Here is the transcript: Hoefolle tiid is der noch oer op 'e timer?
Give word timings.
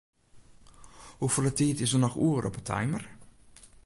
Hoefolle 1.21 1.53
tiid 1.57 1.77
is 1.85 1.91
der 1.93 2.01
noch 2.03 2.19
oer 2.27 2.43
op 2.49 2.55
'e 2.57 2.63
timer? 2.71 3.03